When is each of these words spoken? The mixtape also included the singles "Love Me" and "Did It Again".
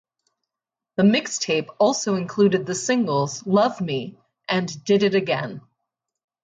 The 0.95 1.03
mixtape 1.03 1.67
also 1.77 2.15
included 2.15 2.65
the 2.65 2.73
singles 2.73 3.45
"Love 3.45 3.79
Me" 3.81 4.17
and 4.49 4.83
"Did 4.83 5.03
It 5.03 5.13
Again". 5.13 5.61